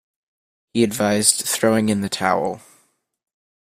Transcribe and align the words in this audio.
He 0.73 0.83
advised 0.83 1.43
throwing 1.45 1.89
in 1.89 2.01
the 2.01 2.09
towel. 2.09 2.61